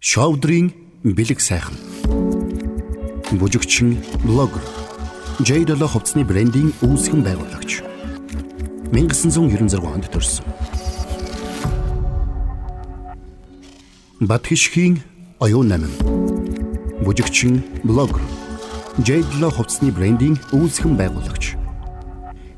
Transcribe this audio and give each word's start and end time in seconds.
Шовдрийн 0.00 0.72
бэлэг 1.02 1.40
сайхан. 1.40 1.74
Бүжигчин, 3.34 3.98
блогер. 4.22 4.62
J7 5.40 5.74
хувцсны 5.74 6.22
брендинг 6.22 6.70
үүсгэн 6.86 7.26
байгуулагч. 7.26 7.82
1996 8.94 9.82
онд 9.82 10.06
төрсөн. 10.06 10.46
Батхишхийн 14.20 15.02
оюун 15.42 15.66
намын. 15.66 15.90
Бүжигчин, 17.02 17.64
блогер. 17.82 18.22
J7 19.02 19.50
хувцсны 19.50 19.90
брендинг 19.90 20.38
үүсгэн 20.54 20.94
байгуулагч. 20.94 21.58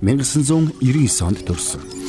1999 0.04 1.24
онд 1.24 1.40
төрсөн. 1.48 1.99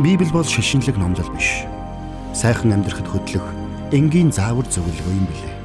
Библи 0.00 0.24
бол 0.32 0.44
шашинлаг 0.44 0.96
номлол 0.96 1.30
биш. 1.36 1.64
Сайхан 2.32 2.72
амьдрахад 2.72 3.04
хөтлөх 3.04 3.44
энгийн 3.92 4.32
заавар 4.32 4.64
зөвлөгөө 4.64 5.12
юм 5.12 5.28
билээ. 5.28 5.56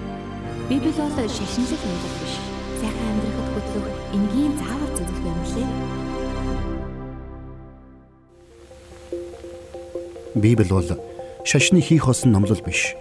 Библи 0.68 0.92
бол 0.92 1.08
шашинлаг 1.16 1.80
номлол 1.88 2.16
биш. 2.20 2.36
Сайхан 2.84 3.08
амьдрахад 3.16 3.48
хөтлөх 3.56 3.88
энгийн 4.12 4.54
заавар 4.60 4.92
зөвлөгөө 4.92 5.32
юм 5.32 5.40
билээ. 5.40 5.72
Библи 10.36 10.68
бол 10.68 10.90
шашны 11.48 11.80
хийх 11.80 12.04
болсон 12.04 12.36
номлол 12.36 12.60
биш. 12.60 12.92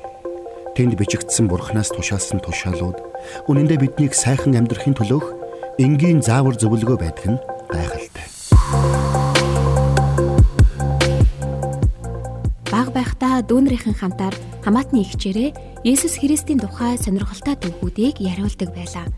Тэнд 0.79 0.95
бичигдсэн 0.95 1.51
бурхнаас 1.51 1.91
тушаалсан 1.91 2.39
тушаалууд 2.47 3.03
үнэндээ 3.51 3.83
биднийг 3.83 4.15
сайхан 4.15 4.55
амьдрахын 4.55 4.95
төлөөх 4.95 5.27
энгийн 5.83 6.23
заавар 6.23 6.55
зөвлөгөө 6.55 6.95
байдаг 7.03 7.27
нь 7.27 7.43
гайхалтай. 12.85 12.93
байхдаа 12.93 13.41
дүүнэрийн 13.49 13.97
хамтаар 13.97 14.35
хамаатны 14.65 15.01
ихчээрээ 15.01 15.85
Есүс 15.85 16.21
Христийн 16.21 16.61
тухай 16.61 17.01
сонирхолтой 17.01 17.57
түүхүүдийг 17.57 18.21
яриулдаг 18.21 18.77
байлаа. 18.77 19.09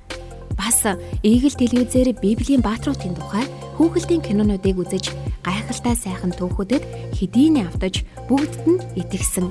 Бас 0.54 0.82
Игэл 1.22 1.54
телевизээр 1.58 2.14
Библийн 2.22 2.62
бааtruудын 2.62 3.18
тухай 3.18 3.44
хүүхэлдэйн 3.76 4.22
кинонуудыг 4.22 4.78
үзэж 4.78 5.10
гайхалтай 5.42 5.94
сайхан 5.98 6.32
түүхүүдэд 6.38 7.14
хэдийнэ 7.18 7.66
автаж 7.66 8.06
бүгдд 8.30 8.62
нь 8.70 8.80
итгэсэн. 8.98 9.50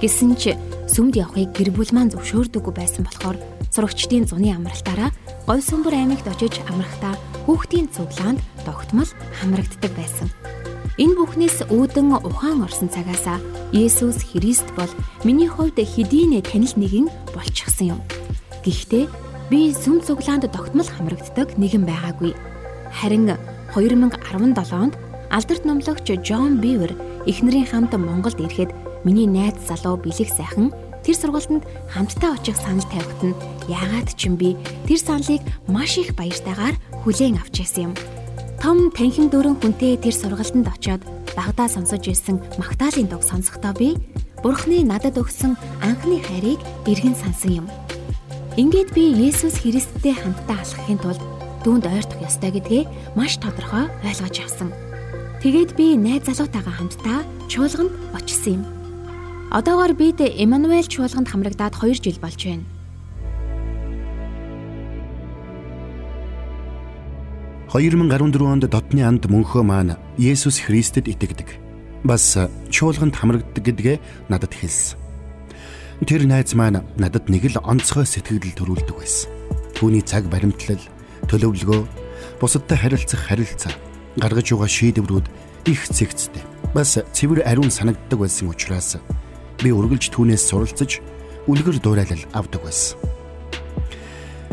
Гэсэн 0.00 0.32
ч 0.40 0.56
сүмд 0.88 1.14
явахыг 1.20 1.52
гэр 1.54 1.70
бүл 1.76 1.92
маань 1.94 2.10
зөвшөөрдөггүй 2.10 2.74
байсан 2.74 3.06
болохоор 3.06 3.38
сурагчдын 3.70 4.26
зуны 4.26 4.50
амралтаараа 4.50 5.14
говь 5.46 5.62
сүмбэр 5.62 5.94
аймагт 5.94 6.26
очиж 6.26 6.58
амрахдаа 6.66 7.14
хүүхдийн 7.46 7.86
цуглаанд 7.94 8.42
тогтмол 8.66 9.08
хамрагддаг 9.38 9.92
байсан. 9.94 10.28
Энэ 11.02 11.18
бүхнээс 11.18 11.66
үүдэн 11.66 12.14
ухаан 12.14 12.62
орсон 12.62 12.86
цагаасаа 12.86 13.42
Есүс 13.74 14.22
Христ 14.22 14.70
бол 14.78 14.86
миний 15.26 15.50
хувьд 15.50 15.74
хэдийнэ 15.74 16.46
танил 16.46 16.70
нэгэн 16.78 17.10
болчихсон 17.34 17.98
юм. 17.98 18.00
Гэхдээ 18.62 19.10
би 19.50 19.74
сүм 19.74 19.98
цуглаанд 19.98 20.46
тогтмол 20.54 20.86
хамрагддаг 20.86 21.58
нэгэн 21.58 21.82
байгаагүй. 21.90 22.38
Харин 22.94 23.34
2017 23.74 24.54
онд 24.78 24.94
алдарт 25.26 25.66
номлогч 25.66 26.06
Джон 26.22 26.62
Бивер 26.62 26.94
эхнэрийн 27.26 27.66
хамт 27.66 27.98
Монголд 27.98 28.38
ирэхэд 28.38 28.70
миний 29.02 29.26
найз 29.26 29.58
залуу 29.66 29.98
бэлэг 29.98 30.30
сайхан 30.30 30.70
тэр 31.02 31.18
сургалтанд 31.18 31.66
хамтдаа 31.90 32.38
очих 32.38 32.54
санал 32.54 32.86
тавихад 32.86 33.22
нь 33.26 33.38
яагаад 33.66 34.14
ч 34.14 34.30
юм 34.30 34.38
би 34.38 34.54
тэр 34.86 35.02
саналыг 35.02 35.42
маш 35.66 35.98
их 35.98 36.14
баяртайгаар 36.14 36.78
хүлээн 37.02 37.42
авч 37.42 37.66
ирсэн 37.66 37.90
юм 37.90 37.94
том 38.62 38.94
танхим 38.94 39.26
дөрөн 39.26 39.58
хүнтэй 39.58 39.98
тэр 39.98 40.14
сургалтанд 40.14 40.70
очоод 40.70 41.02
багадаа 41.34 41.66
сонсож 41.66 42.06
ирсэн 42.06 42.38
магтаалын 42.62 43.10
дуг 43.10 43.26
сонсохдоо 43.26 43.74
би 43.74 43.98
Бурхны 44.38 44.86
надад 44.86 45.18
өгсөн 45.18 45.58
анхны 45.82 46.22
хайрыг 46.22 46.62
эргэн 46.86 47.18
сансан 47.18 47.66
юм. 47.66 47.66
Ингээд 48.54 48.94
би 48.94 49.18
Есүс 49.18 49.66
Христтэй 49.66 50.14
хамтдаа 50.14 50.62
алхахын 50.62 51.02
тулд 51.02 51.22
дүүнд 51.66 51.90
ойртох 51.90 52.22
ёстой 52.22 52.54
гэдгээ 52.54 53.18
маш 53.18 53.42
тодорхой 53.42 53.90
ойлгож 54.06 54.36
авсан. 54.38 54.70
Тэгээд 55.42 55.74
би 55.74 55.98
найз 55.98 56.30
залуутайгаа 56.30 56.74
хамтдаа 56.78 57.26
чуулганд 57.50 57.90
очсон 58.14 58.62
юм. 58.62 58.64
Одоогоор 59.50 59.98
бид 59.98 60.22
Эммануэль 60.22 60.86
чуулганд 60.86 61.26
хамрагдаад 61.26 61.74
2 61.82 61.98
жил 61.98 62.18
болж 62.22 62.38
байна. 62.46 62.71
2014 67.72 68.44
онд 68.44 68.68
дотны 68.68 69.00
анд 69.00 69.24
мөнхөө 69.32 69.64
маань 69.64 69.96
Есүс 70.20 70.60
Христэд 70.60 71.08
итгэдэг. 71.08 71.56
Бас 72.04 72.36
чуулганд 72.68 73.16
хамрагддаг 73.16 73.64
гэдгээ 73.64 73.96
надад 74.28 74.52
хэлсэн. 74.52 75.00
Тэр 76.04 76.28
найз 76.28 76.52
маань 76.52 76.84
надад 77.00 77.32
нэг 77.32 77.48
л 77.48 77.64
онцгой 77.64 78.04
сэтгэл 78.04 78.52
төрүүлдэг 78.52 78.92
байсан. 78.92 79.32
Түүний 79.72 80.04
цаг 80.04 80.28
баримтлал, 80.28 80.84
төлөвлөгөө, 81.32 81.80
бусадтай 82.44 82.76
харилцах 82.76 83.24
харилцаа, 83.24 83.72
гаргаж 84.20 84.52
байгаа 84.52 84.68
шийдвэрүүд 84.68 85.26
их 85.72 85.88
цэгцтэй. 85.88 86.44
Бас 86.76 87.00
цэвэр 87.00 87.40
ариун 87.48 87.72
санагддаг 87.72 88.20
байсан 88.20 88.52
учраас 88.52 89.00
би 89.64 89.72
үргэлж 89.72 90.12
түүнээс 90.12 90.44
суралцаж 90.44 91.00
үлгэр 91.48 91.80
дуурайлал 91.80 92.20
авдаг 92.36 92.68
байсан. 92.68 93.00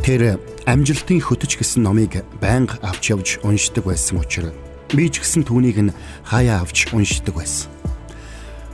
Тэр 0.09 0.41
амжилтын 0.65 1.21
хөтөч 1.21 1.61
гэсэн 1.61 1.85
номыг 1.85 2.25
байнга 2.41 2.81
авч 2.81 3.13
явж 3.13 3.37
уншдаг 3.45 3.85
байсан 3.85 4.17
учраас 4.17 4.57
би 4.89 5.05
ч 5.05 5.21
гэсэн 5.21 5.45
түүнийг 5.45 5.77
нь 5.85 5.93
хаяа 6.25 6.65
авч 6.65 6.89
уншдаг 6.97 7.37
байсан. 7.37 7.69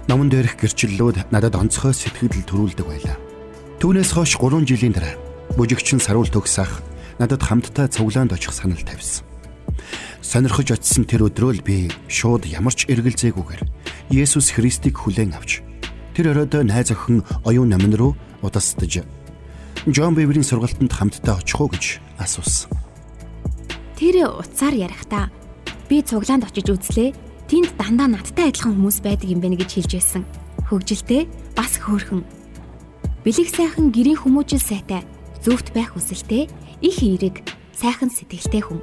Номон 0.08 0.32
дээрх 0.32 0.56
гэрчлэлүүд 0.56 1.36
надад 1.36 1.60
онцгой 1.60 1.92
сэтгэл 1.92 2.40
төрүүлдэг 2.40 2.88
байлаа. 2.88 3.20
Түүнээс 3.84 4.16
хойш 4.16 4.40
3 4.40 4.64
жилийн 4.64 4.96
дараа 4.96 5.20
бүжигчин 5.60 6.00
саруул 6.00 6.32
төгсөх 6.32 6.80
надад 7.20 7.44
хамтдаа 7.44 7.92
цуглаанд 7.92 8.32
очих 8.32 8.56
санал 8.56 8.80
тавьсан. 8.80 9.28
Сонирхож 10.24 10.72
очисон 10.72 11.04
тэр 11.04 11.28
өдрөө 11.28 11.52
л 11.60 11.68
би 11.68 11.92
шууд 12.08 12.48
ямар 12.48 12.72
ч 12.72 12.88
эргэлзээгүйгээр 12.88 14.16
Есүс 14.16 14.56
Христийг 14.56 15.04
хүлээн 15.04 15.36
авч 15.36 15.60
тэр 16.16 16.32
оройд 16.32 16.56
найз 16.64 16.96
охин 16.96 17.28
оюун 17.44 17.76
намын 17.76 17.92
руу 18.00 18.16
удасдаж 18.40 19.04
Джон 19.86 20.16
Биврийн 20.18 20.44
сургалтанд 20.44 20.90
хамтдаа 20.90 21.38
очих 21.38 21.62
уу 21.62 21.70
гэж 21.70 22.02
асуусан. 22.18 22.74
Тэр 23.94 24.34
утсаар 24.34 24.74
ярихдаа 24.74 25.30
би 25.86 26.02
цуглаанд 26.02 26.50
очиж 26.50 26.74
үзлээ. 26.74 27.14
Тэнд 27.46 27.78
дандаа 27.78 28.10
надтай 28.10 28.50
адилхан 28.50 28.74
хүмүүс 28.74 29.06
байдаг 29.06 29.30
юм 29.30 29.46
байна 29.46 29.62
гэж 29.62 29.78
хэлж 29.78 29.92
байсан. 29.94 30.26
Хөгжилтэй 30.66 31.30
бас 31.54 31.78
хөөрхөн. 31.78 32.26
Бэлэг 33.22 33.46
сайхан 33.54 33.94
гэрийн 33.94 34.18
хүмүүжил 34.18 34.58
сайтай, 34.58 35.06
зөвхт 35.46 35.70
байх 35.78 35.94
хүсэлтэй, 35.94 36.50
их 36.82 36.98
эерэг, 37.06 37.46
сайхан 37.78 38.10
сэтгэлтэй 38.10 38.66
хүн. 38.66 38.82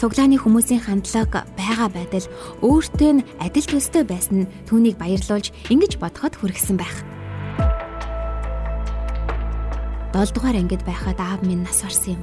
Цуглааны 0.00 0.40
хүмүүсийн 0.40 0.80
хандлага, 0.80 1.44
байгаа 1.60 1.92
байдал 1.92 2.24
өөртөө 2.64 3.12
нь 3.20 3.24
адил 3.40 3.68
төстэй 3.68 4.04
байсан 4.08 4.48
нь 4.48 4.50
түүнийг 4.64 4.96
баярлуулж 4.96 5.52
ингэж 5.68 6.00
бодоход 6.00 6.40
хүргэсэн 6.40 6.80
байх. 6.80 7.04
7 10.16 10.32
дугаар 10.32 10.56
ангид 10.56 10.80
байхад 10.88 11.20
аав 11.20 11.44
минь 11.44 11.60
нас 11.60 11.84
барсан 11.84 12.16
юм. 12.16 12.22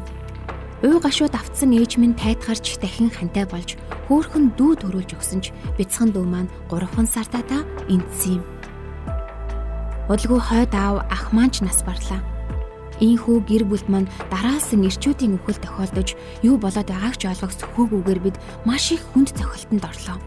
Уй 0.82 0.98
гашууд 0.98 1.38
автсан 1.38 1.78
ээж 1.78 2.02
минь 2.02 2.18
тайтгарч 2.18 2.82
дахин 2.82 3.14
хантай 3.14 3.46
болж 3.46 3.78
хөөхөн 4.10 4.58
дүү 4.58 4.82
төрүүлж 4.82 5.14
өгсөн 5.14 5.40
ч 5.46 5.54
бяцхан 5.78 6.10
дүү 6.10 6.26
маань 6.26 6.50
3 6.74 6.90
сартаа 7.06 7.46
та 7.46 7.62
эндсэн 7.94 8.42
юм. 8.42 8.44
Удалгүй 10.10 10.42
хойд 10.42 10.74
аав 10.74 11.06
ах 11.06 11.30
маань 11.38 11.54
ч 11.54 11.62
нас 11.62 11.86
барлаа. 11.86 12.18
Ийхүү 12.98 13.46
гэр 13.46 13.64
бүлд 13.70 13.86
маань 13.86 14.10
дараалсан 14.34 14.82
ирчүүдийн 14.90 15.38
өхөл 15.38 15.62
тохиолдож 15.62 16.18
юу 16.42 16.58
болоод 16.58 16.90
байгааг 16.90 17.22
ч 17.22 17.30
ойлгох 17.30 17.54
сөхөөгүйгээр 17.54 18.20
бид 18.26 18.38
маш 18.66 18.90
их 18.90 19.06
хүнд 19.14 19.38
цохилтонд 19.38 19.86
орлоо. 19.86 20.18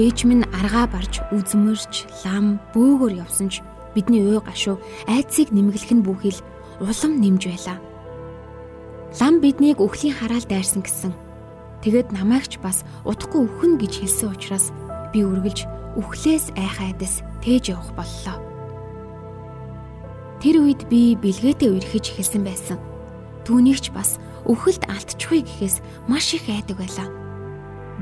Ээж 0.00 0.24
минь 0.24 0.48
аргаа 0.48 0.88
барж, 0.88 1.20
үзмэрч, 1.36 2.24
лам, 2.24 2.56
бөөгөр 2.72 3.20
явсан 3.20 3.52
ч 3.52 3.60
бидний 3.94 4.24
уй 4.24 4.40
гашуу 4.40 4.80
айцыг 5.06 5.52
нэмгэлэх 5.52 5.92
нь 5.92 6.04
бүхэл 6.04 6.40
улам 6.80 7.12
нэмж 7.20 7.42
байлаа. 7.48 7.78
Лам 9.20 9.40
биднийг 9.44 9.78
өхлийн 9.80 10.16
хараал 10.16 10.46
дайрсан 10.48 10.82
гэсэн. 10.82 11.12
Тэгэд 11.84 12.14
намайгч 12.16 12.62
бас 12.64 12.86
удахгүй 13.04 13.44
өхөн 13.44 13.76
гэж 13.76 13.92
хэлсэн 14.00 14.32
учраас 14.32 14.72
би 15.12 15.20
үргэлж 15.20 15.68
үхлээс 16.00 16.56
айхайдас 16.56 17.20
тээж 17.44 17.76
явах 17.76 17.92
боллоо. 17.92 18.40
Тэр 20.40 20.64
үед 20.64 20.88
би 20.88 21.14
бэлгээтэй 21.18 21.68
үерхэж 21.68 22.16
эхэлсэн 22.16 22.42
байсан. 22.42 22.78
Түүнийгч 23.44 23.92
бас 23.92 24.16
өхөлд 24.48 24.88
алтчихгүй 24.88 25.44
гэхээс 25.44 25.84
маш 26.08 26.32
их 26.34 26.48
айдаг 26.48 26.80
байлаа. 26.80 27.08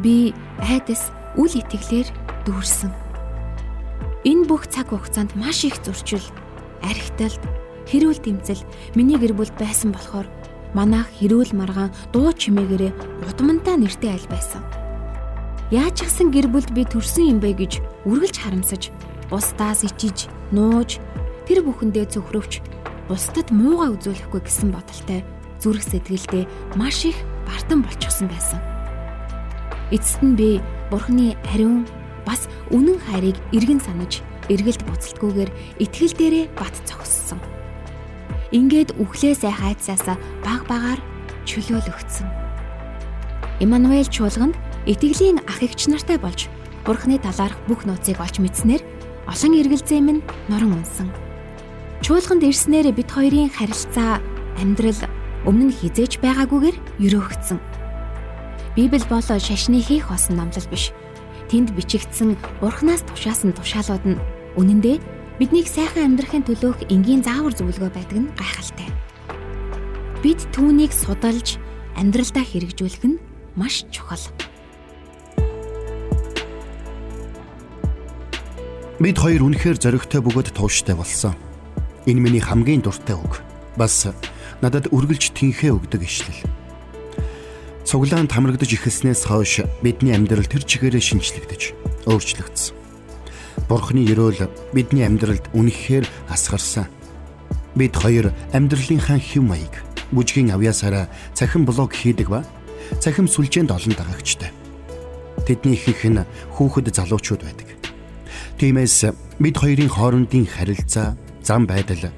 Би 0.00 0.32
айдас 0.62 1.10
үл 1.36 1.50
итгэлээр 1.50 2.08
дүүрсэн. 2.46 3.09
Энэ 4.20 4.44
бүх 4.44 4.68
цаг 4.68 4.92
хугацаанд 4.92 5.32
маш 5.32 5.64
их 5.64 5.80
зурчил, 5.80 6.20
архиталт, 6.84 7.40
хэрүүл 7.88 8.20
тэмцэл 8.20 8.60
миний 8.92 9.16
гэр 9.16 9.32
бүлд 9.32 9.56
байсан 9.56 9.96
болохоор 9.96 10.28
манайх 10.76 11.08
хэрүүл 11.16 11.56
маргаан 11.56 11.88
дуу 12.12 12.28
чимээгээрээ 12.36 12.92
удамнтаа 13.24 13.80
нэртэй 13.80 14.12
аль 14.12 14.28
байсан. 14.28 14.60
Яаж 15.72 16.04
чагсан 16.04 16.28
гэр 16.28 16.52
бүлд 16.52 16.68
би 16.76 16.84
төрсөн 16.84 17.32
юм 17.32 17.38
бэ 17.40 17.64
гэж 17.64 17.80
үргэлж 18.04 18.36
харамсаж, 18.44 18.92
бусдаас 19.32 19.88
ичиж, 19.88 20.28
нууж, 20.52 21.00
тэр 21.48 21.64
бүхэндээ 21.64 22.12
цөхрөвч, 22.12 22.60
бусдад 23.08 23.48
муугаа 23.48 23.96
үзүүлэхгүй 23.96 24.40
гэсэн 24.44 24.68
бодолтой 24.68 25.24
зүрх 25.64 25.80
сэтгэлдээ 25.80 26.44
маш 26.76 27.08
их 27.08 27.16
бартан 27.48 27.80
болчихсон 27.80 28.28
байсан. 28.28 28.60
Эцэст 29.88 30.20
нь 30.20 30.36
би 30.36 30.60
Бурхны 30.90 31.38
ариун 31.54 31.86
бас 32.26 32.48
үнэн 32.70 32.98
хайрыг 33.00 33.36
эргэн 33.52 33.80
санаж, 33.80 34.20
эргэлт 34.48 34.82
буцалтгүйгээр 34.86 35.50
итгэл 35.82 36.14
дээрээ 36.16 36.46
бат 36.58 36.74
зогссон. 36.88 37.40
Ингээд 38.50 38.98
үхлээсээ 38.98 39.52
хайцаасаа 39.54 40.16
баг 40.42 40.66
багаар 40.66 41.00
чөлөөлөгдсөн. 41.46 42.26
Имануэль 43.62 44.08
чуулганд 44.10 44.56
итгэлийн 44.88 45.44
ах 45.46 45.60
эгч 45.62 45.86
нартай 45.92 46.18
болж 46.18 46.48
Бурхны 46.84 47.20
талаарх 47.20 47.60
бүх 47.68 47.84
нууцыг 47.84 48.16
олж 48.18 48.40
мэдснээр 48.40 48.82
олон 49.28 49.52
эргэлзээ 49.60 50.00
минь 50.00 50.24
норон 50.48 50.80
унсан. 50.80 51.12
Чуулганд 52.00 52.42
ирснээр 52.42 52.96
бид 52.96 53.12
хоёрын 53.12 53.52
харилцаа 53.52 54.24
амьдрал 54.56 54.96
өмнө 55.44 55.68
нь 55.68 55.76
хизээж 55.76 56.24
байгаагүйгээр 56.24 56.76
өрөөгдсөн. 57.04 57.60
Библи 58.74 59.04
бол 59.12 59.20
шашны 59.20 59.84
хийх 59.84 60.08
хосон 60.08 60.40
номлол 60.40 60.68
биш. 60.72 60.96
Тэнд 61.50 61.74
бичигдсэн 61.74 62.38
Бурханаас 62.62 63.02
тушаасан 63.10 63.50
тушаалууд 63.58 64.04
нь 64.06 64.22
үнэндээ 64.54 65.02
биднийг 65.42 65.66
сайхан 65.66 66.14
амьдрахын 66.14 66.46
төлөөх 66.46 66.86
энгийн 66.86 67.26
заавар 67.26 67.50
зөвлөгөө 67.58 67.90
байдаг 67.90 68.18
нь 68.22 68.30
гайхалтай. 68.38 68.86
Бид 70.22 70.46
түүнийг 70.54 70.94
судалж 70.94 71.58
амьдралдаа 71.98 72.46
хэрэгжүүлэх 72.46 73.02
нь 73.02 73.18
маш 73.58 73.82
чухал. 73.90 74.22
Бид 79.02 79.18
хоёр 79.18 79.42
үнэхээр 79.50 79.82
зоригтой 79.82 80.22
бөгөөд 80.22 80.54
тууштай 80.54 80.94
болсон. 80.94 81.34
Энэ 82.06 82.22
миний 82.22 82.44
хамгийн 82.44 82.86
дуртай 82.86 83.18
үг. 83.18 83.42
Бас 83.74 84.06
надад 84.62 84.86
үргэлж 84.94 85.34
тэнхээ 85.34 85.74
өгдөг 85.74 86.06
ишлэл. 86.06 86.59
Цуглаан 87.90 88.30
тамрагдж 88.30 88.70
ихэлснээс 88.70 89.26
хойш 89.26 89.66
бидний 89.82 90.14
амьдрал 90.14 90.46
тэр 90.46 90.62
чигээрээ 90.62 91.02
шинчлэгдэж, 91.02 91.74
өөрчлөгдсөн. 92.06 92.78
Бурхны 93.66 94.06
өрөөл 94.06 94.46
бидний 94.70 95.02
амьдралд 95.02 95.50
үнэхээр 95.50 96.06
асгарсан. 96.30 96.86
Бид 97.74 97.98
хоёр 97.98 98.30
амьдралынхаа 98.54 99.18
хэв 99.18 99.42
маяг, 99.42 99.82
бүжгийн 100.14 100.54
авьяасаараа 100.54 101.10
цахим 101.34 101.66
блог 101.66 101.90
хийдэг 101.90 102.30
ба 102.30 102.46
цахим 103.02 103.26
сүлжээнд 103.26 103.74
олон 103.74 103.94
дагагчтай. 103.98 104.54
Тэдний 105.42 105.74
ихэнх 105.74 106.22
нь 106.22 106.22
хүүхэд 106.54 106.94
залуучууд 106.94 107.42
байдаг. 107.42 107.74
Тиймээс 108.62 109.10
бид 109.42 109.58
хоёрын 109.58 109.90
хоорондын 109.90 110.46
харилцаа, 110.46 111.18
зам 111.42 111.66
байдал 111.66 112.14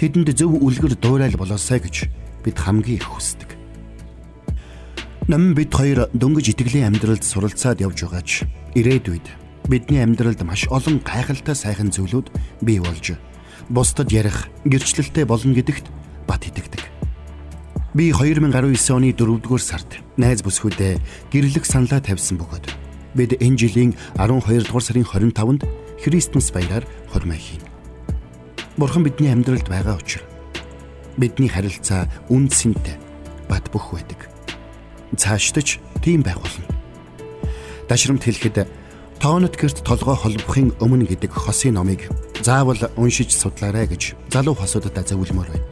тэдэнд 0.00 0.32
зөв 0.32 0.56
үлгэр 0.56 0.96
дуурайл 0.96 1.36
болоосай 1.36 1.76
гэж 1.76 2.08
бид 2.40 2.56
хамгийн 2.56 3.04
их 3.04 3.12
хүсдэг. 3.12 3.59
Нам 5.30 5.54
бид 5.54 5.70
хоёр 5.70 6.10
дөнгөж 6.10 6.58
итгэлийн 6.58 6.90
амьдралд 6.90 7.22
суралцаад 7.22 7.78
явж 7.78 8.02
байгаач 8.02 8.42
ирээдүйд 8.74 9.26
бидний 9.70 10.02
амьдралд 10.02 10.42
маш 10.42 10.66
олон 10.66 10.98
гайхалтай 11.06 11.54
сайхан 11.54 11.94
зүйлүүд 11.94 12.34
бий 12.66 12.82
болж 12.82 13.14
бусдад 13.70 14.10
ярих, 14.10 14.50
гэрчлэлтэй 14.66 15.22
болно 15.22 15.54
гэдэгт 15.54 15.86
бат 16.26 16.50
итгэдэг. 16.50 16.82
Би 17.94 18.10
2019 18.10 18.74
оны 18.90 19.14
4-р 19.14 19.62
сард 19.62 20.02
найз 20.18 20.42
бүсгүүдээ 20.42 20.98
гэрлэх 21.30 21.62
саналаа 21.62 22.02
тавьсан 22.02 22.34
бөгөөд 22.34 22.66
бид 23.14 23.38
энэ 23.38 23.54
жилийн 23.54 23.94
12 24.18 24.66
дугаар 24.66 24.82
сарын 24.82 25.06
25-нд 25.06 25.62
Христмас 26.02 26.50
баяраар 26.50 26.82
хормой 27.06 27.38
хийн. 27.38 27.62
Бурхан 28.74 29.06
бидний 29.06 29.30
амьдралд 29.30 29.70
байгаа 29.70 29.94
учраас 29.94 30.26
бидний 31.14 31.46
харилцаа 31.46 32.10
үнцэнтэй 32.26 32.98
бат 33.46 33.70
бөх 33.70 33.94
байдаг. 33.94 34.26
Цаашдаж 35.16 35.78
тийм 36.02 36.22
байх 36.22 36.38
болно. 36.38 36.66
Дашрамт 37.88 38.22
хэлэхэд 38.22 38.68
тоонот 39.18 39.58
гэрт 39.58 39.82
толгой 39.82 40.16
холбохын 40.16 40.72
өмнө 40.78 41.10
гэдэг 41.10 41.34
хосын 41.34 41.74
номыг 41.74 42.06
заавал 42.40 42.78
уншиж 42.96 43.34
судлаарай 43.34 43.90
гэж 43.90 44.14
залуу 44.30 44.54
хосуудад 44.54 44.96
зөвлөмөр 44.96 45.48
байна. 45.50 45.66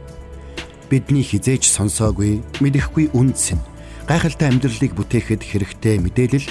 Бидний 0.89 1.23
хизээж 1.23 1.69
сонсоогүй, 1.69 2.43
мэдэхгүй 2.59 3.13
үнц 3.13 3.55
нь 3.55 3.63
гайхалтай 4.09 4.49
амьдралыг 4.49 4.93
бүтээхэд 4.97 5.41
хэрэгтэй 5.45 6.01
мэдээлэл 6.01 6.47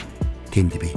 тэнд 0.55 0.75
бий. 0.79 0.95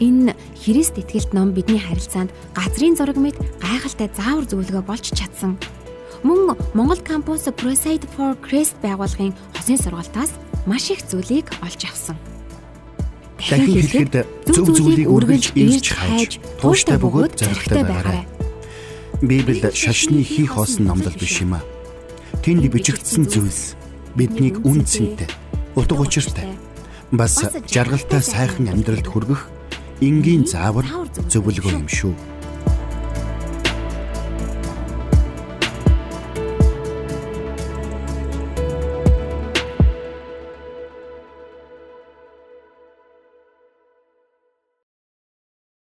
Энэ 0.00 0.36
Христ 0.60 0.98
итгэлт 1.00 1.32
ном 1.32 1.54
бидний 1.54 1.80
харилцаанд 1.80 2.32
газрын 2.52 2.96
зураг 2.96 3.16
мэт 3.16 3.36
гайхалтай 3.60 4.10
заавар 4.12 4.44
зөвлөгөө 4.44 4.84
болж 4.84 5.12
чадсан. 5.12 5.56
Мөн 6.24 6.56
Монгол 6.74 7.00
кампус 7.00 7.48
Crusade 7.52 8.08
for 8.16 8.36
Christ 8.42 8.76
байгууллагын 8.82 9.36
хосын 9.54 9.78
сургалтаас 9.78 10.32
маш 10.66 10.90
их 10.90 11.06
зүйлийг 11.06 11.46
олж 11.62 11.80
авсан. 11.86 12.16
Дахин 13.38 13.78
хэлэхэд 13.78 14.14
зөв 14.50 14.74
зүйлийг 14.74 15.08
үргэлж 15.08 15.54
ирж 15.54 15.86
хайж, 15.94 16.42
тууштай 16.60 16.98
бөгөөд 16.98 17.38
зоригтой 17.38 17.84
байгаарай. 17.86 18.26
Библи 19.22 19.62
шашны 19.72 20.20
хийх 20.26 20.58
хоосон 20.58 20.90
номлол 20.90 21.14
биш 21.14 21.40
юм 21.40 21.54
аа. 21.54 21.64
Тэнд 22.42 22.66
бичигдсэн 22.66 23.30
зүйлс 23.30 23.78
биднийг 24.18 24.60
үн 24.66 24.84
цэнтэй, 24.84 25.30
утга 25.76 26.02
учиртай, 26.02 26.58
бас 27.12 27.38
жаргалтай 27.70 28.22
сайхан 28.22 28.68
амьдралд 28.72 29.06
хүргэх 29.06 29.48
энгийн 30.00 30.44
заавар 30.44 30.84
зөвлөгөө 31.30 31.72
юм 31.76 31.88
шүү. 31.88 32.12